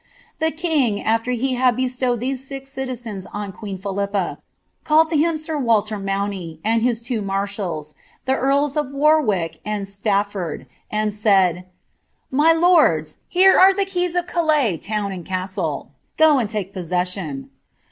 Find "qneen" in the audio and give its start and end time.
3.53-3.79